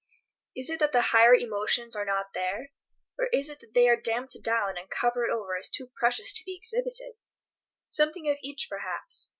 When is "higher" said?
1.13-1.35